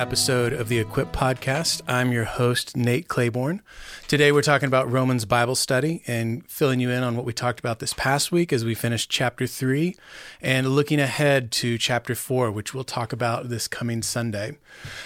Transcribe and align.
Episode 0.00 0.54
of 0.54 0.68
the 0.70 0.78
Equip 0.78 1.12
Podcast. 1.12 1.82
I'm 1.86 2.10
your 2.10 2.24
host, 2.24 2.74
Nate 2.74 3.06
Claiborne. 3.06 3.60
Today 4.10 4.32
we're 4.32 4.42
talking 4.42 4.66
about 4.66 4.90
Romans 4.90 5.24
Bible 5.24 5.54
study 5.54 6.02
and 6.04 6.44
filling 6.50 6.80
you 6.80 6.90
in 6.90 7.04
on 7.04 7.14
what 7.14 7.24
we 7.24 7.32
talked 7.32 7.60
about 7.60 7.78
this 7.78 7.92
past 7.92 8.32
week 8.32 8.52
as 8.52 8.64
we 8.64 8.74
finished 8.74 9.08
chapter 9.08 9.46
three 9.46 9.94
and 10.42 10.70
looking 10.70 10.98
ahead 10.98 11.52
to 11.52 11.78
chapter 11.78 12.16
four, 12.16 12.50
which 12.50 12.74
we'll 12.74 12.82
talk 12.82 13.12
about 13.12 13.50
this 13.50 13.68
coming 13.68 14.02
Sunday. 14.02 14.58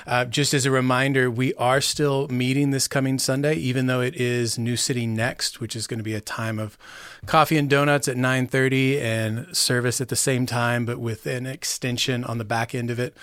Uh, 0.07 0.25
just 0.25 0.55
as 0.55 0.65
a 0.65 0.71
reminder, 0.71 1.31
we 1.31 1.53
are 1.57 1.83
still 1.83 2.29
meeting 2.29 2.71
this 2.71 2.89
coming 2.89 3.19
Sunday, 3.19 3.57
even 3.57 3.89
though 3.89 4.01
it 4.01 4.15
is 4.15 4.59
New 4.59 4.75
City 4.75 5.07
Next, 5.07 5.61
which 5.61 5.77
is 5.77 5.87
going 5.87 5.99
to 5.99 6.03
be 6.03 6.15
a 6.15 6.21
time 6.23 6.59
of 6.59 6.79
coffee 7.27 7.59
and 7.59 7.69
donuts 7.69 8.09
at 8.09 8.17
9.30 8.17 9.03
and 9.03 9.55
service 9.55 10.01
at 10.01 10.09
the 10.09 10.17
same 10.17 10.47
time, 10.47 10.87
but 10.87 10.99
with 10.99 11.27
an 11.27 11.45
extension 11.45 12.25
on 12.25 12.39
the 12.39 12.45
back 12.45 12.75
end 12.75 12.91
of 12.91 12.99
it. 12.99 13.15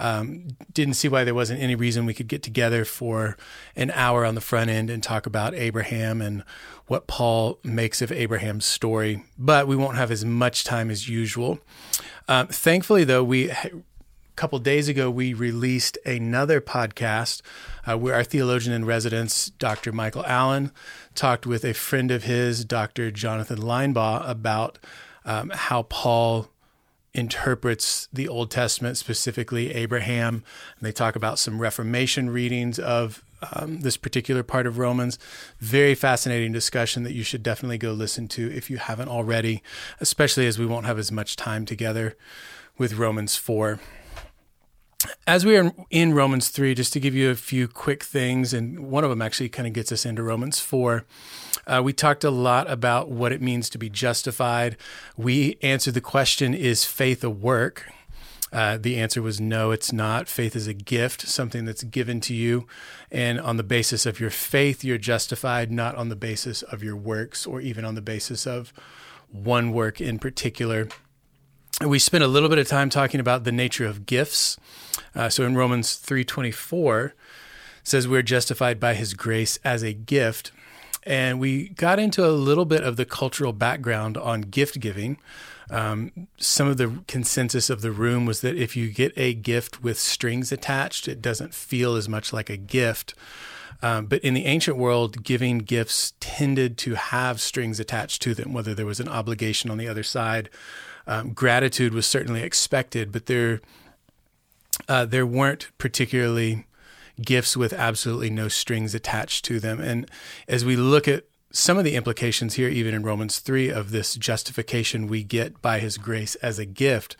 Um, 0.00 0.56
didn't 0.72 0.94
see 0.94 1.08
why 1.08 1.24
there 1.24 1.34
wasn't 1.34 1.60
any 1.60 1.74
reason 1.74 2.06
we 2.06 2.14
could 2.14 2.26
get 2.26 2.42
together 2.42 2.86
for 2.86 3.36
an 3.76 3.90
hour 3.90 4.24
on 4.24 4.34
the 4.34 4.40
front 4.40 4.70
end 4.70 4.88
and 4.88 5.02
talk 5.02 5.19
about 5.26 5.54
Abraham 5.54 6.20
and 6.20 6.44
what 6.86 7.06
Paul 7.06 7.58
makes 7.62 8.02
of 8.02 8.10
Abraham's 8.10 8.64
story. 8.64 9.24
But 9.38 9.66
we 9.66 9.76
won't 9.76 9.96
have 9.96 10.10
as 10.10 10.24
much 10.24 10.64
time 10.64 10.90
as 10.90 11.08
usual. 11.08 11.60
Um, 12.28 12.48
thankfully, 12.48 13.04
though, 13.04 13.24
we 13.24 13.50
a 13.50 13.70
couple 14.36 14.58
days 14.58 14.88
ago 14.88 15.10
we 15.10 15.34
released 15.34 15.98
another 16.06 16.60
podcast 16.60 17.42
uh, 17.88 17.96
where 17.96 18.14
our 18.14 18.24
theologian 18.24 18.74
in 18.74 18.84
residence, 18.84 19.50
Dr. 19.50 19.92
Michael 19.92 20.24
Allen, 20.26 20.72
talked 21.14 21.46
with 21.46 21.64
a 21.64 21.74
friend 21.74 22.10
of 22.10 22.24
his, 22.24 22.64
Dr. 22.64 23.10
Jonathan 23.10 23.58
Linebaugh, 23.58 24.28
about 24.28 24.78
um, 25.24 25.50
how 25.50 25.82
Paul 25.84 26.48
interprets 27.12 28.08
the 28.12 28.28
Old 28.28 28.50
Testament, 28.50 28.96
specifically 28.96 29.72
Abraham. 29.72 30.44
And 30.76 30.86
they 30.86 30.92
talk 30.92 31.16
about 31.16 31.38
some 31.38 31.60
Reformation 31.60 32.30
readings 32.30 32.78
of 32.78 33.24
um, 33.52 33.80
this 33.80 33.96
particular 33.96 34.42
part 34.42 34.66
of 34.66 34.78
Romans. 34.78 35.18
Very 35.58 35.94
fascinating 35.94 36.52
discussion 36.52 37.02
that 37.04 37.12
you 37.12 37.22
should 37.22 37.42
definitely 37.42 37.78
go 37.78 37.92
listen 37.92 38.28
to 38.28 38.50
if 38.52 38.70
you 38.70 38.78
haven't 38.78 39.08
already, 39.08 39.62
especially 40.00 40.46
as 40.46 40.58
we 40.58 40.66
won't 40.66 40.86
have 40.86 40.98
as 40.98 41.10
much 41.10 41.36
time 41.36 41.64
together 41.64 42.16
with 42.78 42.94
Romans 42.94 43.36
4. 43.36 43.80
As 45.26 45.46
we 45.46 45.56
are 45.56 45.72
in 45.88 46.12
Romans 46.12 46.48
3, 46.48 46.74
just 46.74 46.92
to 46.92 47.00
give 47.00 47.14
you 47.14 47.30
a 47.30 47.34
few 47.34 47.66
quick 47.66 48.02
things, 48.02 48.52
and 48.52 48.80
one 48.80 49.02
of 49.02 49.08
them 49.08 49.22
actually 49.22 49.48
kind 49.48 49.66
of 49.66 49.72
gets 49.72 49.90
us 49.90 50.04
into 50.04 50.22
Romans 50.22 50.60
4. 50.60 51.06
Uh, 51.70 51.80
we 51.80 51.92
talked 51.92 52.24
a 52.24 52.30
lot 52.30 52.68
about 52.68 53.08
what 53.08 53.30
it 53.30 53.40
means 53.40 53.70
to 53.70 53.78
be 53.78 53.88
justified. 53.88 54.76
We 55.16 55.56
answered 55.62 55.94
the 55.94 56.00
question 56.00 56.52
Is 56.52 56.84
faith 56.84 57.22
a 57.22 57.30
work? 57.30 57.86
Uh, 58.52 58.76
the 58.76 58.98
answer 58.98 59.22
was 59.22 59.40
no, 59.40 59.70
it's 59.70 59.92
not. 59.92 60.28
Faith 60.28 60.56
is 60.56 60.66
a 60.66 60.74
gift, 60.74 61.28
something 61.28 61.64
that's 61.64 61.84
given 61.84 62.20
to 62.22 62.34
you. 62.34 62.66
And 63.12 63.40
on 63.40 63.56
the 63.56 63.62
basis 63.62 64.06
of 64.06 64.18
your 64.18 64.30
faith, 64.30 64.82
you're 64.82 64.98
justified, 64.98 65.70
not 65.70 65.94
on 65.94 66.08
the 66.08 66.16
basis 66.16 66.62
of 66.62 66.82
your 66.82 66.96
works 66.96 67.46
or 67.46 67.60
even 67.60 67.84
on 67.84 67.94
the 67.94 68.02
basis 68.02 68.48
of 68.48 68.72
one 69.30 69.70
work 69.70 70.00
in 70.00 70.18
particular. 70.18 70.88
We 71.86 72.00
spent 72.00 72.24
a 72.24 72.28
little 72.28 72.48
bit 72.48 72.58
of 72.58 72.66
time 72.66 72.90
talking 72.90 73.20
about 73.20 73.44
the 73.44 73.52
nature 73.52 73.86
of 73.86 74.04
gifts. 74.04 74.58
Uh, 75.14 75.28
so 75.28 75.44
in 75.44 75.54
Romans 75.54 75.94
3:24 75.94 77.12
says 77.84 78.08
we're 78.08 78.22
justified 78.22 78.80
by 78.80 78.94
his 78.94 79.14
grace 79.14 79.60
as 79.62 79.84
a 79.84 79.92
gift. 79.92 80.50
And 81.04 81.40
we 81.40 81.70
got 81.70 81.98
into 81.98 82.26
a 82.26 82.30
little 82.30 82.64
bit 82.64 82.82
of 82.82 82.96
the 82.96 83.04
cultural 83.04 83.52
background 83.52 84.16
on 84.16 84.42
gift 84.42 84.80
giving. 84.80 85.18
Um, 85.70 86.28
some 86.36 86.68
of 86.68 86.76
the 86.76 87.02
consensus 87.06 87.70
of 87.70 87.80
the 87.80 87.92
room 87.92 88.26
was 88.26 88.40
that 88.40 88.56
if 88.56 88.76
you 88.76 88.90
get 88.90 89.12
a 89.16 89.34
gift 89.34 89.82
with 89.82 89.98
strings 89.98 90.50
attached, 90.52 91.08
it 91.08 91.22
doesn't 91.22 91.54
feel 91.54 91.94
as 91.94 92.08
much 92.08 92.32
like 92.32 92.50
a 92.50 92.56
gift. 92.56 93.14
Um, 93.82 94.06
but 94.06 94.22
in 94.22 94.34
the 94.34 94.46
ancient 94.46 94.76
world, 94.76 95.22
giving 95.22 95.58
gifts 95.58 96.12
tended 96.20 96.76
to 96.78 96.94
have 96.94 97.40
strings 97.40 97.80
attached 97.80 98.20
to 98.22 98.34
them, 98.34 98.52
whether 98.52 98.74
there 98.74 98.84
was 98.84 99.00
an 99.00 99.08
obligation 99.08 99.70
on 99.70 99.78
the 99.78 99.88
other 99.88 100.02
side. 100.02 100.50
Um, 101.06 101.32
gratitude 101.32 101.94
was 101.94 102.06
certainly 102.06 102.42
expected, 102.42 103.10
but 103.10 103.26
there 103.26 103.60
uh, 104.88 105.04
there 105.04 105.26
weren't 105.26 105.68
particularly 105.78 106.66
gifts 107.22 107.56
with 107.56 107.72
absolutely 107.72 108.30
no 108.30 108.48
strings 108.48 108.94
attached 108.94 109.44
to 109.46 109.60
them. 109.60 109.80
And 109.80 110.10
as 110.48 110.64
we 110.64 110.76
look 110.76 111.08
at 111.08 111.24
some 111.52 111.78
of 111.78 111.84
the 111.84 111.96
implications 111.96 112.54
here, 112.54 112.68
even 112.68 112.94
in 112.94 113.02
Romans 113.02 113.38
3, 113.38 113.70
of 113.70 113.90
this 113.90 114.14
justification 114.14 115.06
we 115.06 115.22
get 115.22 115.60
by 115.60 115.78
his 115.80 115.98
grace 115.98 116.34
as 116.36 116.58
a 116.58 116.64
gift, 116.66 117.16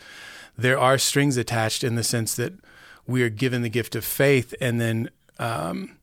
there 0.56 0.78
are 0.78 0.98
strings 0.98 1.36
attached 1.36 1.82
in 1.82 1.94
the 1.94 2.04
sense 2.04 2.34
that 2.36 2.52
we 3.06 3.22
are 3.22 3.30
given 3.30 3.62
the 3.62 3.68
gift 3.68 3.96
of 3.96 4.04
faith, 4.04 4.54
and 4.60 4.80
then 4.80 5.10
um, 5.38 5.96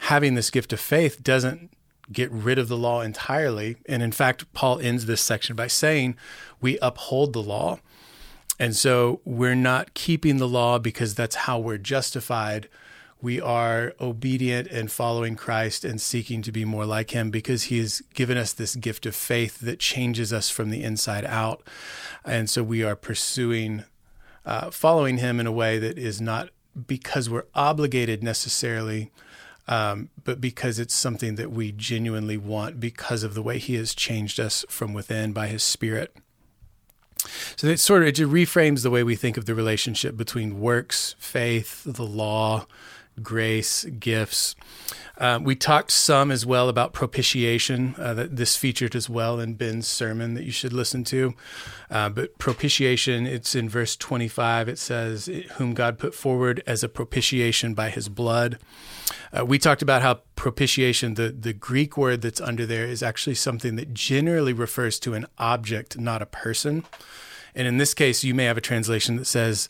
having 0.00 0.34
this 0.34 0.50
gift 0.50 0.72
of 0.72 0.80
faith 0.80 1.22
doesn't 1.22 1.70
get 2.12 2.30
rid 2.30 2.58
of 2.58 2.68
the 2.68 2.76
law 2.76 3.00
entirely. 3.00 3.76
And 3.86 4.02
in 4.02 4.12
fact, 4.12 4.52
Paul 4.52 4.78
ends 4.78 5.06
this 5.06 5.22
section 5.22 5.56
by 5.56 5.68
saying 5.68 6.16
we 6.60 6.78
uphold 6.82 7.32
the 7.32 7.42
law. 7.42 7.78
And 8.58 8.76
so 8.76 9.20
we're 9.24 9.54
not 9.54 9.94
keeping 9.94 10.36
the 10.36 10.48
law 10.48 10.78
because 10.78 11.14
that's 11.14 11.34
how 11.34 11.58
we're 11.58 11.78
justified. 11.78 12.68
We 13.24 13.40
are 13.40 13.94
obedient 14.02 14.68
and 14.68 14.92
following 14.92 15.34
Christ 15.34 15.82
and 15.82 15.98
seeking 15.98 16.42
to 16.42 16.52
be 16.52 16.66
more 16.66 16.84
like 16.84 17.12
him 17.12 17.30
because 17.30 17.64
he 17.64 17.78
has 17.78 18.02
given 18.12 18.36
us 18.36 18.52
this 18.52 18.76
gift 18.76 19.06
of 19.06 19.16
faith 19.16 19.60
that 19.60 19.78
changes 19.78 20.30
us 20.30 20.50
from 20.50 20.68
the 20.68 20.82
inside 20.82 21.24
out. 21.24 21.62
And 22.22 22.50
so 22.50 22.62
we 22.62 22.82
are 22.82 22.94
pursuing 22.94 23.84
uh, 24.44 24.70
following 24.70 25.16
him 25.16 25.40
in 25.40 25.46
a 25.46 25.52
way 25.52 25.78
that 25.78 25.96
is 25.96 26.20
not 26.20 26.50
because 26.86 27.30
we're 27.30 27.46
obligated 27.54 28.22
necessarily, 28.22 29.10
um, 29.68 30.10
but 30.22 30.38
because 30.38 30.78
it's 30.78 30.92
something 30.92 31.36
that 31.36 31.50
we 31.50 31.72
genuinely 31.72 32.36
want 32.36 32.78
because 32.78 33.22
of 33.22 33.32
the 33.32 33.42
way 33.42 33.56
he 33.56 33.76
has 33.76 33.94
changed 33.94 34.38
us 34.38 34.66
from 34.68 34.92
within 34.92 35.32
by 35.32 35.46
his 35.46 35.62
spirit. 35.62 36.14
So 37.56 37.68
it 37.68 37.80
sort 37.80 38.02
of 38.02 38.08
it 38.08 38.16
reframes 38.16 38.82
the 38.82 38.90
way 38.90 39.02
we 39.02 39.16
think 39.16 39.38
of 39.38 39.46
the 39.46 39.54
relationship 39.54 40.14
between 40.14 40.60
works, 40.60 41.16
faith, 41.18 41.84
the 41.84 42.04
law, 42.04 42.66
grace, 43.22 43.84
gifts. 43.84 44.56
Um, 45.16 45.44
we 45.44 45.54
talked 45.54 45.92
some 45.92 46.30
as 46.32 46.44
well 46.44 46.68
about 46.68 46.92
propitiation. 46.92 47.94
Uh, 47.98 48.14
that 48.14 48.36
this 48.36 48.56
featured 48.56 48.96
as 48.96 49.08
well 49.08 49.38
in 49.38 49.54
Ben's 49.54 49.86
sermon 49.86 50.34
that 50.34 50.44
you 50.44 50.50
should 50.50 50.72
listen 50.72 51.04
to. 51.04 51.34
Uh, 51.90 52.08
but 52.08 52.36
propitiation, 52.38 53.26
it's 53.26 53.54
in 53.54 53.68
verse 53.68 53.96
25. 53.96 54.68
It 54.68 54.78
says, 54.78 55.30
"Whom 55.56 55.74
God 55.74 55.98
put 55.98 56.14
forward 56.14 56.62
as 56.66 56.82
a 56.82 56.88
propitiation 56.88 57.74
by 57.74 57.90
His 57.90 58.08
blood." 58.08 58.58
Uh, 59.32 59.44
we 59.44 59.58
talked 59.58 59.82
about 59.82 60.02
how 60.02 60.20
propitiation, 60.34 61.14
the 61.14 61.28
the 61.28 61.52
Greek 61.52 61.96
word 61.96 62.22
that's 62.22 62.40
under 62.40 62.66
there, 62.66 62.84
is 62.84 63.02
actually 63.02 63.36
something 63.36 63.76
that 63.76 63.94
generally 63.94 64.52
refers 64.52 64.98
to 65.00 65.14
an 65.14 65.26
object, 65.38 65.98
not 65.98 66.22
a 66.22 66.26
person. 66.26 66.84
And 67.54 67.68
in 67.68 67.78
this 67.78 67.94
case, 67.94 68.24
you 68.24 68.34
may 68.34 68.44
have 68.46 68.58
a 68.58 68.60
translation 68.60 69.14
that 69.16 69.26
says 69.26 69.68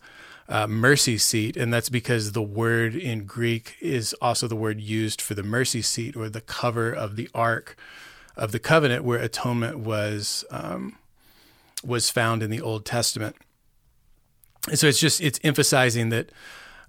uh, 0.49 0.67
mercy 0.67 1.17
seat, 1.19 1.57
and 1.57 1.73
that's 1.73 1.89
because 1.89 2.33
the 2.33 2.43
word 2.43 2.95
in 2.95 3.25
Greek 3.25 3.77
is 3.81 4.15
also 4.21 4.47
the 4.47 4.57
word 4.57 4.81
used 4.81 5.21
for 5.21 5.35
the 5.35 5.43
mercy 5.43 5.83
seat 5.83 6.17
or 6.17 6.29
the 6.29 6.41
cover 6.41 6.93
of 6.93 7.17
the 7.17 7.29
ark 7.35 7.77
of 8.37 8.53
the 8.53 8.59
covenant, 8.59 9.05
where 9.05 9.19
atonement 9.19 9.79
was 9.79 10.45
um, 10.51 10.97
was 11.85 12.11
found 12.11 12.43
in 12.43 12.51
the 12.51 12.61
Old 12.61 12.85
Testament. 12.85 13.37
And 14.69 14.79
so 14.79 14.87
it's 14.87 15.01
just 15.01 15.21
it's 15.21 15.41
emphasizing 15.43 16.09
that 16.11 16.31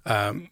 um, 0.04 0.48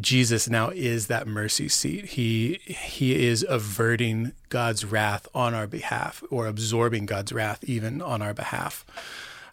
Jesus 0.00 0.48
now 0.48 0.70
is 0.70 1.06
that 1.08 1.26
mercy 1.26 1.68
seat. 1.68 2.06
He 2.06 2.60
he 2.64 3.26
is 3.26 3.44
averting 3.48 4.32
God's 4.48 4.84
wrath 4.84 5.28
on 5.34 5.54
our 5.54 5.66
behalf, 5.66 6.22
or 6.30 6.46
absorbing 6.46 7.06
God's 7.06 7.32
wrath 7.32 7.64
even 7.64 8.02
on 8.02 8.22
our 8.22 8.34
behalf. 8.34 8.84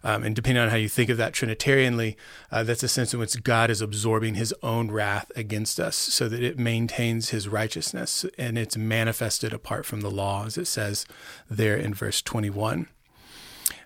Um, 0.02 0.24
and 0.24 0.34
depending 0.34 0.62
on 0.62 0.70
how 0.70 0.76
you 0.76 0.88
think 0.88 1.10
of 1.10 1.18
that 1.18 1.34
Trinitarianly, 1.34 2.16
uh, 2.50 2.62
that's 2.62 2.82
a 2.82 2.88
sense 2.88 3.12
in 3.12 3.20
which 3.20 3.42
God 3.42 3.70
is 3.70 3.80
absorbing 3.80 4.34
his 4.34 4.54
own 4.62 4.90
wrath 4.90 5.30
against 5.36 5.78
us 5.78 5.96
so 5.96 6.28
that 6.28 6.42
it 6.42 6.58
maintains 6.58 7.30
his 7.30 7.48
righteousness 7.48 8.24
and 8.38 8.56
it's 8.56 8.76
manifested 8.76 9.52
apart 9.52 9.84
from 9.84 10.00
the 10.00 10.10
law, 10.10 10.46
as 10.46 10.56
it 10.56 10.66
says 10.66 11.04
there 11.50 11.76
in 11.76 11.92
verse 11.92 12.22
21. 12.22 12.88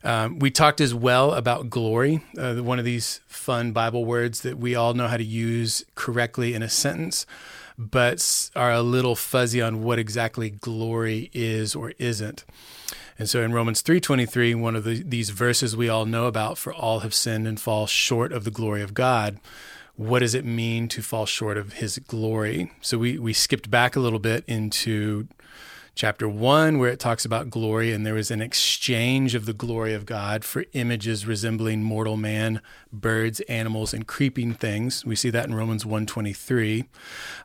Um, 0.02 0.38
we 0.38 0.50
talked 0.50 0.80
as 0.80 0.94
well 0.94 1.32
about 1.32 1.70
glory, 1.70 2.22
uh, 2.38 2.56
one 2.56 2.78
of 2.78 2.84
these 2.84 3.20
fun 3.26 3.72
Bible 3.72 4.04
words 4.04 4.42
that 4.42 4.58
we 4.58 4.74
all 4.74 4.94
know 4.94 5.08
how 5.08 5.16
to 5.16 5.24
use 5.24 5.84
correctly 5.94 6.54
in 6.54 6.62
a 6.62 6.68
sentence, 6.68 7.26
but 7.78 8.50
are 8.54 8.72
a 8.72 8.82
little 8.82 9.16
fuzzy 9.16 9.60
on 9.60 9.82
what 9.82 9.98
exactly 9.98 10.50
glory 10.50 11.30
is 11.32 11.74
or 11.74 11.92
isn't. 11.98 12.44
And 13.18 13.28
so 13.28 13.42
in 13.42 13.52
Romans 13.52 13.82
3:23, 13.82 14.54
one 14.54 14.74
of 14.76 14.84
the, 14.84 15.02
these 15.02 15.30
verses 15.30 15.76
we 15.76 15.88
all 15.88 16.06
know 16.06 16.26
about 16.26 16.58
for 16.58 16.72
all 16.72 17.00
have 17.00 17.14
sinned 17.14 17.46
and 17.46 17.60
fall 17.60 17.86
short 17.86 18.32
of 18.32 18.44
the 18.44 18.50
glory 18.50 18.82
of 18.82 18.94
God. 18.94 19.38
What 19.96 20.20
does 20.20 20.34
it 20.34 20.44
mean 20.44 20.88
to 20.88 21.02
fall 21.02 21.24
short 21.24 21.56
of 21.56 21.74
his 21.74 21.98
glory? 21.98 22.72
So 22.80 22.98
we 22.98 23.18
we 23.18 23.32
skipped 23.32 23.70
back 23.70 23.94
a 23.94 24.00
little 24.00 24.18
bit 24.18 24.44
into 24.48 25.28
chapter 25.94 26.28
1, 26.28 26.78
where 26.78 26.90
it 26.90 26.98
talks 26.98 27.24
about 27.24 27.50
glory, 27.50 27.92
and 27.92 28.04
there 28.04 28.14
was 28.14 28.30
an 28.30 28.40
exchange 28.40 29.34
of 29.34 29.46
the 29.46 29.52
glory 29.52 29.94
of 29.94 30.06
God 30.06 30.44
for 30.44 30.64
images 30.72 31.26
resembling 31.26 31.82
mortal 31.82 32.16
man, 32.16 32.60
birds, 32.92 33.40
animals, 33.42 33.94
and 33.94 34.06
creeping 34.06 34.54
things. 34.54 35.04
We 35.04 35.14
see 35.14 35.30
that 35.30 35.46
in 35.46 35.54
Romans 35.54 35.84
1.23. 35.84 36.82
Uh, 36.82 36.86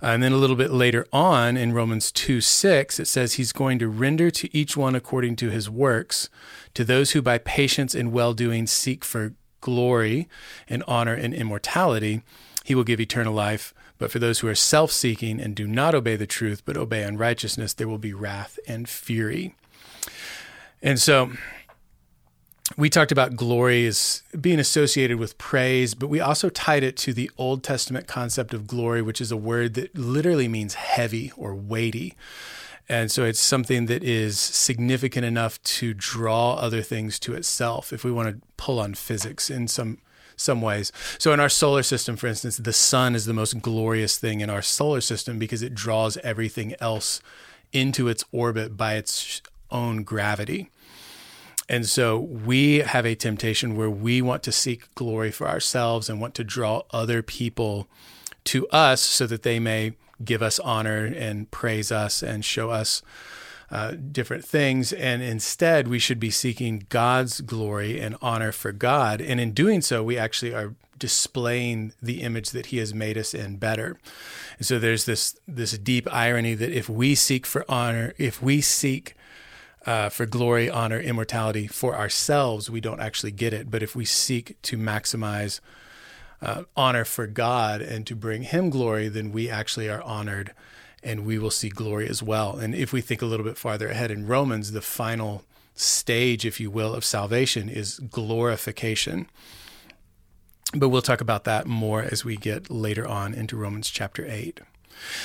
and 0.01 0.23
then 0.23 0.31
a 0.31 0.37
little 0.37 0.55
bit 0.55 0.71
later 0.71 1.05
on 1.13 1.57
in 1.57 1.73
Romans 1.73 2.11
2 2.11 2.41
6, 2.41 2.99
it 2.99 3.05
says 3.05 3.33
he's 3.33 3.53
going 3.53 3.77
to 3.79 3.87
render 3.87 4.31
to 4.31 4.55
each 4.55 4.75
one 4.75 4.95
according 4.95 5.35
to 5.37 5.49
his 5.49 5.69
works, 5.69 6.29
to 6.73 6.83
those 6.83 7.11
who 7.11 7.21
by 7.21 7.37
patience 7.37 7.93
and 7.93 8.11
well 8.11 8.33
doing 8.33 8.65
seek 8.65 9.05
for 9.05 9.33
glory 9.61 10.27
and 10.67 10.83
honor 10.87 11.13
and 11.13 11.33
immortality, 11.33 12.21
he 12.63 12.75
will 12.75 12.83
give 12.83 12.99
eternal 12.99 13.33
life. 13.33 13.73
But 13.99 14.11
for 14.11 14.17
those 14.17 14.39
who 14.39 14.47
are 14.47 14.55
self 14.55 14.91
seeking 14.91 15.39
and 15.39 15.53
do 15.53 15.67
not 15.67 15.93
obey 15.93 16.15
the 16.15 16.25
truth, 16.25 16.63
but 16.65 16.77
obey 16.77 17.03
unrighteousness, 17.03 17.73
there 17.73 17.87
will 17.87 17.99
be 17.99 18.13
wrath 18.13 18.57
and 18.67 18.89
fury. 18.89 19.55
And 20.81 20.99
so 20.99 21.31
we 22.77 22.89
talked 22.89 23.11
about 23.11 23.35
glory 23.35 23.85
as 23.85 24.23
being 24.39 24.59
associated 24.59 25.17
with 25.17 25.37
praise, 25.37 25.93
but 25.93 26.07
we 26.07 26.21
also 26.21 26.49
tied 26.49 26.83
it 26.83 26.95
to 26.97 27.13
the 27.13 27.29
Old 27.37 27.61
Testament 27.61 28.07
concept 28.07 28.53
of 28.53 28.67
glory, 28.67 29.01
which 29.01 29.19
is 29.19 29.31
a 29.31 29.37
word 29.37 29.73
that 29.73 29.95
literally 29.95 30.47
means 30.47 30.75
heavy 30.75 31.31
or 31.35 31.53
weighty. 31.53 32.15
And 32.87 33.11
so 33.11 33.23
it's 33.23 33.39
something 33.39 33.87
that 33.87 34.03
is 34.03 34.39
significant 34.39 35.25
enough 35.25 35.61
to 35.63 35.93
draw 35.93 36.53
other 36.53 36.81
things 36.81 37.19
to 37.19 37.33
itself 37.35 37.91
if 37.91 38.03
we 38.03 38.11
want 38.11 38.29
to 38.29 38.47
pull 38.57 38.79
on 38.79 38.93
physics 38.93 39.49
in 39.49 39.67
some 39.67 39.99
some 40.39 40.61
ways. 40.61 40.91
So 41.17 41.33
in 41.33 41.39
our 41.39 41.49
solar 41.49 41.83
system, 41.83 42.15
for 42.15 42.27
instance, 42.27 42.57
the 42.57 42.73
sun 42.73 43.15
is 43.15 43.25
the 43.25 43.33
most 43.33 43.61
glorious 43.61 44.17
thing 44.17 44.41
in 44.41 44.49
our 44.49 44.61
solar 44.61 45.01
system 45.01 45.37
because 45.37 45.61
it 45.61 45.75
draws 45.75 46.17
everything 46.17 46.75
else 46.79 47.21
into 47.71 48.07
its 48.07 48.23
orbit 48.31 48.77
by 48.77 48.95
its 48.95 49.41
own 49.69 50.03
gravity. 50.03 50.69
And 51.67 51.85
so 51.85 52.17
we 52.17 52.77
have 52.79 53.05
a 53.05 53.13
temptation 53.13 53.75
where 53.75 53.91
we 53.91 54.21
want 54.21 54.41
to 54.43 54.51
seek 54.51 54.93
glory 54.95 55.29
for 55.29 55.47
ourselves 55.47 56.09
and 56.09 56.19
want 56.19 56.33
to 56.35 56.43
draw 56.43 56.81
other 56.89 57.21
people 57.21 57.87
to 58.45 58.67
us 58.69 59.01
so 59.01 59.27
that 59.27 59.43
they 59.43 59.59
may 59.59 59.93
give 60.23 60.41
us 60.41 60.57
honor 60.59 61.05
and 61.05 61.51
praise 61.51 61.91
us 61.91 62.23
and 62.23 62.43
show 62.43 62.71
us 62.71 63.03
uh, 63.71 63.91
different 64.11 64.43
things. 64.45 64.91
And 64.93 65.21
instead, 65.21 65.87
we 65.87 65.99
should 65.99 66.19
be 66.19 66.31
seeking 66.31 66.85
God's 66.89 67.41
glory 67.41 67.99
and 67.99 68.15
honor 68.21 68.51
for 68.51 68.71
God. 68.71 69.21
And 69.21 69.39
in 69.39 69.51
doing 69.51 69.81
so, 69.81 70.03
we 70.03 70.17
actually 70.17 70.53
are 70.53 70.75
displaying 70.97 71.93
the 72.01 72.21
image 72.21 72.51
that 72.51 72.67
He 72.67 72.77
has 72.77 72.93
made 72.93 73.17
us 73.17 73.33
in 73.33 73.57
better. 73.57 73.97
And 74.57 74.65
so 74.65 74.77
there's 74.77 75.05
this 75.05 75.37
this 75.47 75.77
deep 75.77 76.07
irony 76.11 76.53
that 76.55 76.71
if 76.71 76.89
we 76.89 77.15
seek 77.15 77.45
for 77.45 77.63
honor, 77.69 78.13
if 78.17 78.41
we 78.41 78.61
seek 78.61 79.15
uh, 79.85 80.09
for 80.09 80.25
glory, 80.25 80.69
honor, 80.69 80.99
immortality 80.99 81.67
for 81.67 81.95
ourselves, 81.95 82.69
we 82.69 82.81
don't 82.81 82.99
actually 82.99 83.31
get 83.31 83.53
it. 83.53 83.71
But 83.71 83.81
if 83.81 83.95
we 83.95 84.03
seek 84.03 84.61
to 84.63 84.77
maximize 84.77 85.61
uh, 86.41 86.63
honor 86.75 87.05
for 87.05 87.27
God 87.27 87.81
and 87.81 88.05
to 88.07 88.15
bring 88.15 88.43
Him 88.43 88.69
glory, 88.69 89.07
then 89.07 89.31
we 89.31 89.49
actually 89.49 89.89
are 89.89 90.01
honored 90.01 90.53
and 91.03 91.25
we 91.25 91.39
will 91.39 91.51
see 91.51 91.69
glory 91.69 92.07
as 92.07 92.21
well. 92.21 92.57
And 92.57 92.75
if 92.75 92.91
we 92.91 93.01
think 93.01 93.21
a 93.21 93.25
little 93.25 93.45
bit 93.45 93.57
farther 93.57 93.89
ahead 93.89 94.11
in 94.11 94.27
Romans, 94.27 94.71
the 94.71 94.81
final 94.81 95.43
stage, 95.75 96.45
if 96.45 96.59
you 96.59 96.69
will, 96.69 96.93
of 96.93 97.05
salvation 97.05 97.69
is 97.69 97.99
glorification. 97.99 99.27
But 100.73 100.89
we'll 100.89 101.01
talk 101.01 101.21
about 101.21 101.45
that 101.45 101.65
more 101.65 102.01
as 102.01 102.23
we 102.23 102.35
get 102.35 102.69
later 102.69 103.07
on 103.07 103.33
into 103.33 103.57
Romans 103.57 103.89
chapter 103.89 104.25
8. 104.27 104.59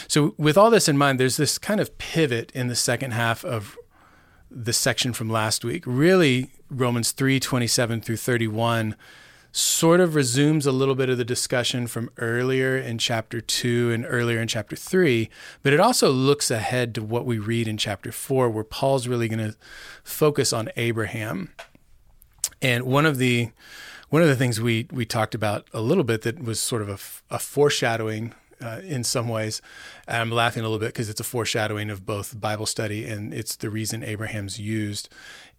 So, 0.07 0.35
with 0.39 0.57
all 0.57 0.71
this 0.71 0.89
in 0.89 0.97
mind, 0.97 1.19
there's 1.19 1.37
this 1.37 1.59
kind 1.59 1.81
of 1.81 1.99
pivot 1.99 2.53
in 2.53 2.69
the 2.69 2.77
second 2.77 3.11
half 3.11 3.45
of 3.45 3.77
the 4.51 4.73
section 4.73 5.13
from 5.13 5.29
last 5.29 5.65
week. 5.65 5.83
Really, 5.85 6.51
Romans 6.71 7.11
3 7.11 7.41
27 7.41 8.01
through 8.01 8.17
31 8.17 8.95
sort 9.57 10.01
of 10.01 10.17
resumes 10.17 10.67
a 10.67 10.73
little 10.73 10.97
bit 10.97 11.09
of 11.09 11.17
the 11.17 11.25
discussion 11.25 11.87
from 11.87 12.11
earlier 12.19 12.77
in 12.77 12.99
chapter 12.99 13.41
2 13.41 13.93
and 13.93 14.05
earlier 14.09 14.41
in 14.41 14.49
chapter 14.49 14.75
3, 14.75 15.31
but 15.63 15.73
it 15.73 15.79
also 15.79 16.11
looks 16.11 16.51
ahead 16.51 16.93
to 16.93 17.05
what 17.05 17.25
we 17.25 17.39
read 17.39 17.69
in 17.69 17.77
chapter 17.77 18.11
4, 18.11 18.51
where 18.51 18.65
Paul's 18.65 19.07
really 19.07 19.29
going 19.29 19.53
to 19.53 19.57
focus 20.03 20.53
on 20.53 20.71
Abraham. 20.77 21.53
And 22.61 22.83
one 22.83 23.07
of 23.07 23.19
the 23.19 23.51
one 24.11 24.23
of 24.23 24.29
the 24.29 24.35
things 24.35 24.61
we 24.61 24.89
we 24.91 25.05
talked 25.05 25.37
about 25.37 25.69
a 25.73 25.81
little 25.81 26.05
bit 26.05 26.23
that 26.23 26.43
was 26.43 26.59
sort 26.59 26.83
of 26.83 26.89
a, 27.31 27.35
a 27.37 27.39
foreshadowing 27.39 28.35
uh, 28.61 28.81
in 28.83 29.05
some 29.05 29.29
ways. 29.29 29.63
I'm 30.09 30.33
laughing 30.33 30.63
a 30.63 30.65
little 30.65 30.81
bit 30.81 30.89
because 30.89 31.09
it's 31.09 31.21
a 31.21 31.25
foreshadowing 31.25 31.91
of 31.91 32.05
both 32.05 32.41
Bible 32.41 32.67
study 32.67 33.05
and 33.05 33.33
it's 33.33 33.55
the 33.55 33.71
reason 33.71 34.03
Abraham's 34.03 34.59
used. 34.59 35.09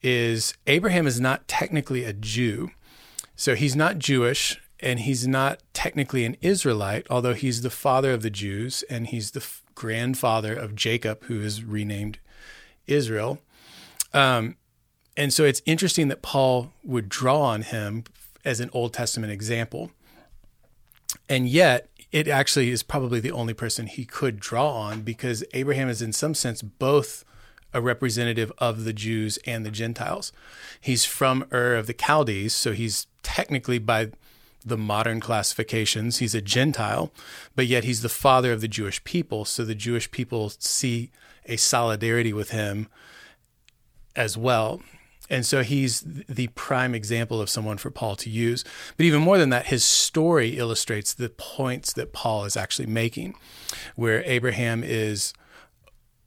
Is 0.02 0.54
Abraham 0.68 1.08
is 1.08 1.22
not 1.22 1.48
technically 1.48 2.04
a 2.04 2.12
Jew, 2.12 2.72
so 3.36 3.56
he's 3.56 3.76
not 3.76 4.00
Jewish 4.00 4.60
and 4.80 5.02
he's 5.02 5.28
not 5.28 5.62
technically 5.74 6.26
an 6.26 6.38
Israelite, 6.42 7.08
although 7.10 7.34
he's 7.34 7.62
the 7.62 7.70
father 7.70 8.12
of 8.12 8.22
the 8.22 8.30
Jews 8.30 8.84
and 8.90 9.08
he's 9.08 9.32
the 9.32 9.40
f- 9.40 9.64
grandfather 9.74 10.54
of 10.54 10.76
Jacob, 10.76 11.24
who 11.26 11.42
is 11.42 11.64
renamed 11.64 12.20
Israel. 12.88 13.40
Um, 14.14 14.56
and 15.18 15.34
so 15.34 15.44
it's 15.44 15.62
interesting 15.66 16.08
that 16.10 16.22
Paul 16.22 16.72
would 16.84 17.10
draw 17.10 17.42
on 17.42 17.62
him 17.62 18.04
as 18.44 18.60
an 18.60 18.70
Old 18.74 18.94
Testament 18.94 19.32
example. 19.32 19.92
And 21.30 21.48
yet, 21.48 21.90
it 22.12 22.28
actually 22.28 22.70
is 22.70 22.84
probably 22.84 23.20
the 23.20 23.32
only 23.32 23.54
person 23.54 23.88
he 23.88 24.06
could 24.06 24.40
draw 24.40 24.72
on 24.72 25.02
because 25.02 25.44
Abraham 25.54 25.90
is, 25.90 26.02
in 26.02 26.14
some 26.14 26.34
sense, 26.34 26.62
both 26.62 27.26
a 27.76 27.82
representative 27.82 28.52
of 28.58 28.86
the 28.86 28.94
Jews 28.94 29.38
and 29.46 29.66
the 29.66 29.72
Gentiles. 29.72 30.32
He's 30.80 31.06
from 31.06 31.46
Ur 31.52 31.76
of 31.76 31.88
the 31.88 31.94
Chaldees, 31.94 32.56
so 32.56 32.72
he's 32.72 33.06
technically 33.22 33.78
by 33.78 34.12
the 34.66 34.78
modern 34.78 35.20
classifications, 35.20 36.18
he's 36.18 36.34
a 36.34 36.42
Gentile, 36.42 37.12
but 37.56 37.68
yet 37.68 37.84
he's 37.84 38.02
the 38.02 38.10
father 38.10 38.52
of 38.52 38.62
the 38.62 38.68
Jewish 38.68 39.04
people. 39.04 39.46
So 39.46 39.64
the 39.64 39.76
Jewish 39.76 40.10
people 40.10 40.50
see 40.58 41.12
a 41.46 41.58
solidarity 41.58 42.34
with 42.34 42.50
him 42.50 42.88
as 44.16 44.36
well. 44.38 44.82
And 45.30 45.46
so 45.46 45.64
he's 45.64 46.02
the 46.02 46.48
prime 46.50 46.96
example 46.96 47.42
of 47.42 47.50
someone 47.50 47.78
for 47.78 47.92
Paul 47.92 48.16
to 48.18 48.30
use. 48.30 48.64
But 48.98 49.06
even 49.06 49.22
more 49.22 49.38
than 49.38 49.50
that, 49.50 49.68
his 49.68 49.84
story 49.84 50.58
illustrates 50.58 51.14
the 51.14 51.30
points 51.30 51.94
that 51.94 52.14
Paul 52.14 52.46
is 52.46 52.58
actually 52.58 52.88
making, 52.88 53.36
where 53.96 54.24
Abraham 54.26 54.84
is 54.84 55.34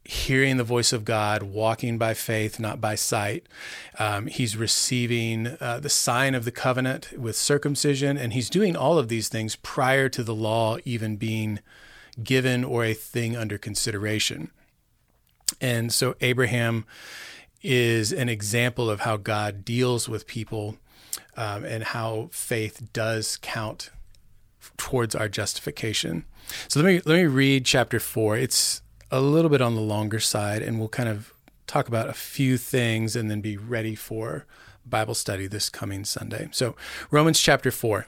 hearing 0.09 0.57
the 0.57 0.63
voice 0.63 0.91
of 0.91 1.05
God, 1.05 1.43
walking 1.43 1.99
by 1.99 2.15
faith, 2.15 2.59
not 2.59 2.81
by 2.81 2.95
sight. 2.95 3.45
Um, 3.99 4.25
he's 4.25 4.57
receiving 4.57 5.55
uh, 5.61 5.79
the 5.79 5.89
sign 5.89 6.33
of 6.33 6.45
the 6.45 6.51
covenant 6.51 7.13
with 7.15 7.35
circumcision, 7.35 8.17
and 8.17 8.33
he's 8.33 8.49
doing 8.49 8.75
all 8.75 8.97
of 8.97 9.07
these 9.07 9.29
things 9.29 9.55
prior 9.57 10.09
to 10.09 10.23
the 10.23 10.33
law 10.33 10.77
even 10.83 11.15
being 11.15 11.59
given 12.23 12.63
or 12.63 12.83
a 12.83 12.95
thing 12.95 13.35
under 13.35 13.59
consideration. 13.59 14.49
And 15.61 15.93
so 15.93 16.15
Abraham 16.21 16.85
is 17.61 18.11
an 18.11 18.29
example 18.29 18.89
of 18.89 19.01
how 19.01 19.15
God 19.15 19.63
deals 19.63 20.09
with 20.09 20.25
people 20.25 20.77
um, 21.37 21.63
and 21.63 21.83
how 21.83 22.29
faith 22.31 22.89
does 22.93 23.37
count 23.43 23.91
towards 24.75 25.13
our 25.13 25.29
justification. 25.29 26.25
So 26.67 26.79
let 26.79 26.87
me 26.87 27.01
let 27.05 27.15
me 27.15 27.25
read 27.27 27.63
chapter 27.63 27.99
4. 27.99 28.37
It's 28.37 28.81
a 29.11 29.21
little 29.21 29.49
bit 29.49 29.61
on 29.61 29.75
the 29.75 29.81
longer 29.81 30.19
side, 30.19 30.61
and 30.61 30.79
we'll 30.79 30.89
kind 30.89 31.09
of 31.09 31.33
talk 31.67 31.87
about 31.87 32.09
a 32.09 32.13
few 32.13 32.57
things 32.57 33.15
and 33.15 33.29
then 33.29 33.41
be 33.41 33.57
ready 33.57 33.95
for 33.95 34.45
Bible 34.85 35.13
study 35.13 35.47
this 35.47 35.69
coming 35.69 36.03
Sunday. 36.03 36.49
So, 36.51 36.75
Romans 37.11 37.39
chapter 37.39 37.71
4. 37.71 38.07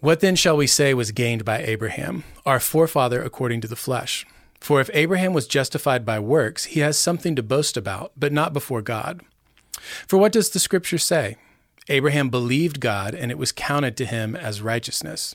What 0.00 0.20
then 0.20 0.36
shall 0.36 0.56
we 0.56 0.66
say 0.66 0.92
was 0.92 1.12
gained 1.12 1.44
by 1.44 1.62
Abraham, 1.62 2.24
our 2.44 2.60
forefather 2.60 3.22
according 3.22 3.62
to 3.62 3.68
the 3.68 3.76
flesh? 3.76 4.26
For 4.60 4.80
if 4.80 4.90
Abraham 4.92 5.32
was 5.32 5.46
justified 5.46 6.04
by 6.06 6.18
works, 6.18 6.64
he 6.66 6.80
has 6.80 6.98
something 6.98 7.34
to 7.36 7.42
boast 7.42 7.76
about, 7.76 8.12
but 8.16 8.32
not 8.32 8.52
before 8.52 8.82
God. 8.82 9.22
For 10.06 10.18
what 10.18 10.32
does 10.32 10.50
the 10.50 10.60
scripture 10.60 10.98
say? 10.98 11.36
Abraham 11.88 12.30
believed 12.30 12.80
God, 12.80 13.14
and 13.14 13.30
it 13.30 13.38
was 13.38 13.52
counted 13.52 13.96
to 13.98 14.06
him 14.06 14.34
as 14.34 14.62
righteousness. 14.62 15.34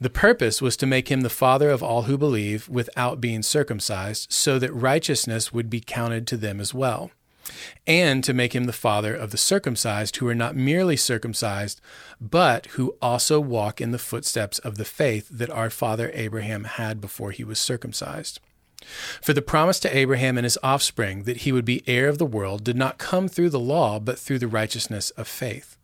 The 0.00 0.10
purpose 0.10 0.62
was 0.62 0.76
to 0.78 0.86
make 0.86 1.10
him 1.10 1.22
the 1.22 1.30
father 1.30 1.70
of 1.70 1.82
all 1.82 2.02
who 2.02 2.18
believe 2.18 2.68
without 2.68 3.20
being 3.20 3.42
circumcised, 3.42 4.32
so 4.32 4.58
that 4.58 4.72
righteousness 4.72 5.52
would 5.52 5.70
be 5.70 5.80
counted 5.80 6.26
to 6.28 6.36
them 6.36 6.60
as 6.60 6.74
well, 6.74 7.10
and 7.86 8.22
to 8.24 8.34
make 8.34 8.54
him 8.54 8.64
the 8.64 8.72
father 8.72 9.14
of 9.14 9.30
the 9.30 9.38
circumcised 9.38 10.16
who 10.16 10.28
are 10.28 10.34
not 10.34 10.54
merely 10.54 10.96
circumcised, 10.96 11.80
but 12.20 12.66
who 12.66 12.96
also 13.00 13.40
walk 13.40 13.80
in 13.80 13.90
the 13.90 13.98
footsteps 13.98 14.58
of 14.58 14.76
the 14.76 14.84
faith 14.84 15.28
that 15.30 15.50
our 15.50 15.70
father 15.70 16.10
Abraham 16.14 16.64
had 16.64 17.00
before 17.00 17.30
he 17.30 17.44
was 17.44 17.58
circumcised. 17.58 18.40
For 19.20 19.32
the 19.32 19.42
promise 19.42 19.80
to 19.80 19.96
Abraham 19.96 20.38
and 20.38 20.44
his 20.44 20.58
offspring 20.62 21.24
that 21.24 21.38
he 21.38 21.52
would 21.52 21.64
be 21.64 21.82
heir 21.88 22.08
of 22.08 22.18
the 22.18 22.26
world 22.26 22.62
did 22.62 22.76
not 22.76 22.98
come 22.98 23.26
through 23.26 23.50
the 23.50 23.58
law, 23.58 23.98
but 23.98 24.18
through 24.18 24.38
the 24.38 24.46
righteousness 24.46 25.10
of 25.10 25.26
faith. 25.26 25.77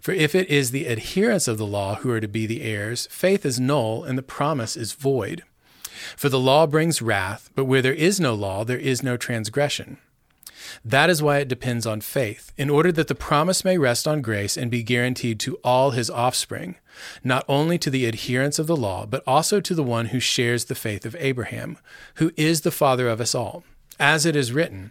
For 0.00 0.12
if 0.12 0.34
it 0.34 0.48
is 0.48 0.70
the 0.70 0.88
adherents 0.88 1.48
of 1.48 1.58
the 1.58 1.66
law 1.66 1.96
who 1.96 2.10
are 2.10 2.20
to 2.20 2.28
be 2.28 2.46
the 2.46 2.62
heirs, 2.62 3.06
faith 3.10 3.44
is 3.44 3.60
null 3.60 4.04
and 4.04 4.16
the 4.16 4.22
promise 4.22 4.76
is 4.76 4.92
void. 4.92 5.42
For 6.16 6.28
the 6.28 6.40
law 6.40 6.66
brings 6.66 7.00
wrath, 7.00 7.50
but 7.54 7.64
where 7.64 7.82
there 7.82 7.94
is 7.94 8.20
no 8.20 8.34
law, 8.34 8.64
there 8.64 8.78
is 8.78 9.02
no 9.02 9.16
transgression. 9.16 9.98
That 10.84 11.10
is 11.10 11.22
why 11.22 11.38
it 11.38 11.48
depends 11.48 11.86
on 11.86 12.00
faith, 12.00 12.52
in 12.56 12.70
order 12.70 12.90
that 12.92 13.08
the 13.08 13.14
promise 13.14 13.64
may 13.64 13.78
rest 13.78 14.08
on 14.08 14.22
grace 14.22 14.56
and 14.56 14.70
be 14.70 14.82
guaranteed 14.82 15.38
to 15.40 15.56
all 15.62 15.90
his 15.90 16.10
offspring, 16.10 16.76
not 17.22 17.44
only 17.48 17.78
to 17.78 17.90
the 17.90 18.06
adherents 18.06 18.58
of 18.58 18.66
the 18.66 18.76
law, 18.76 19.06
but 19.06 19.22
also 19.26 19.60
to 19.60 19.74
the 19.74 19.82
one 19.82 20.06
who 20.06 20.20
shares 20.20 20.64
the 20.64 20.74
faith 20.74 21.06
of 21.06 21.16
Abraham, 21.18 21.78
who 22.16 22.32
is 22.36 22.62
the 22.62 22.70
father 22.70 23.08
of 23.08 23.20
us 23.20 23.34
all. 23.34 23.64
As 24.00 24.26
it 24.26 24.34
is 24.34 24.52
written, 24.52 24.90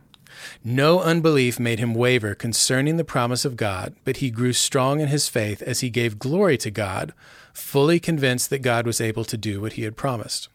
No 0.63 0.99
unbelief 0.99 1.59
made 1.59 1.79
him 1.79 1.93
waver 1.93 2.35
concerning 2.35 2.97
the 2.97 3.03
promise 3.03 3.45
of 3.45 3.57
God, 3.57 3.95
but 4.03 4.17
he 4.17 4.29
grew 4.29 4.53
strong 4.53 4.99
in 4.99 5.07
his 5.07 5.27
faith 5.27 5.61
as 5.61 5.81
he 5.81 5.89
gave 5.89 6.19
glory 6.19 6.57
to 6.59 6.71
God, 6.71 7.13
fully 7.53 7.99
convinced 7.99 8.49
that 8.49 8.59
God 8.59 8.85
was 8.85 9.01
able 9.01 9.25
to 9.25 9.37
do 9.37 9.61
what 9.61 9.73
he 9.73 9.83
had 9.83 9.97
promised. 9.97 10.49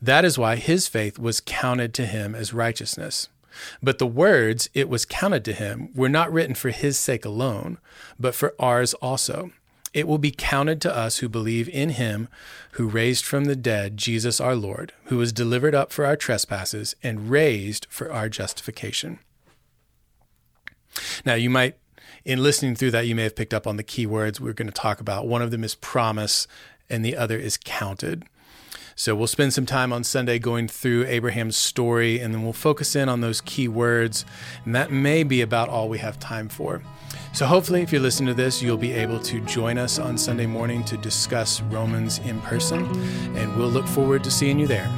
That 0.00 0.24
is 0.24 0.38
why 0.38 0.56
his 0.56 0.86
faith 0.88 1.18
was 1.18 1.40
counted 1.40 1.92
to 1.94 2.06
him 2.06 2.34
as 2.34 2.54
righteousness. 2.54 3.28
But 3.82 3.98
the 3.98 4.06
words, 4.06 4.70
it 4.74 4.88
was 4.88 5.04
counted 5.04 5.44
to 5.46 5.52
him, 5.52 5.90
were 5.94 6.08
not 6.08 6.32
written 6.32 6.54
for 6.54 6.70
his 6.70 6.98
sake 6.98 7.24
alone, 7.24 7.78
but 8.18 8.34
for 8.34 8.54
ours 8.58 8.94
also. 8.94 9.50
It 9.94 10.06
will 10.06 10.18
be 10.18 10.30
counted 10.30 10.80
to 10.82 10.94
us 10.94 11.18
who 11.18 11.28
believe 11.28 11.68
in 11.68 11.90
him 11.90 12.28
who 12.72 12.88
raised 12.88 13.24
from 13.24 13.44
the 13.44 13.56
dead 13.56 13.96
Jesus 13.96 14.40
our 14.40 14.54
Lord, 14.54 14.92
who 15.04 15.16
was 15.16 15.32
delivered 15.32 15.74
up 15.74 15.92
for 15.92 16.04
our 16.04 16.16
trespasses 16.16 16.94
and 17.02 17.30
raised 17.30 17.86
for 17.90 18.12
our 18.12 18.28
justification. 18.28 19.18
Now, 21.24 21.34
you 21.34 21.50
might, 21.50 21.76
in 22.24 22.42
listening 22.42 22.74
through 22.74 22.90
that, 22.92 23.06
you 23.06 23.14
may 23.14 23.22
have 23.24 23.36
picked 23.36 23.54
up 23.54 23.66
on 23.66 23.76
the 23.76 23.82
key 23.82 24.06
words 24.06 24.40
we're 24.40 24.52
going 24.52 24.68
to 24.68 24.72
talk 24.72 25.00
about. 25.00 25.26
One 25.26 25.42
of 25.42 25.50
them 25.50 25.64
is 25.64 25.74
promise, 25.74 26.46
and 26.90 27.04
the 27.04 27.16
other 27.16 27.38
is 27.38 27.58
counted. 27.62 28.24
So 28.98 29.14
we'll 29.14 29.28
spend 29.28 29.54
some 29.54 29.64
time 29.64 29.92
on 29.92 30.02
Sunday 30.02 30.40
going 30.40 30.66
through 30.66 31.06
Abraham's 31.06 31.56
story, 31.56 32.18
and 32.18 32.34
then 32.34 32.42
we'll 32.42 32.52
focus 32.52 32.96
in 32.96 33.08
on 33.08 33.20
those 33.20 33.40
key 33.40 33.68
words. 33.68 34.24
And 34.64 34.74
that 34.74 34.90
may 34.90 35.22
be 35.22 35.40
about 35.40 35.68
all 35.68 35.88
we 35.88 35.98
have 35.98 36.18
time 36.18 36.48
for. 36.48 36.82
So 37.32 37.46
hopefully, 37.46 37.82
if 37.82 37.92
you're 37.92 38.02
listening 38.02 38.26
to 38.26 38.34
this, 38.34 38.60
you'll 38.60 38.76
be 38.76 38.90
able 38.90 39.20
to 39.20 39.38
join 39.42 39.78
us 39.78 40.00
on 40.00 40.18
Sunday 40.18 40.46
morning 40.46 40.82
to 40.86 40.96
discuss 40.96 41.60
Romans 41.60 42.18
in 42.18 42.40
person, 42.40 42.86
and 43.36 43.56
we'll 43.56 43.68
look 43.68 43.86
forward 43.86 44.24
to 44.24 44.32
seeing 44.32 44.58
you 44.58 44.66
there. 44.66 44.88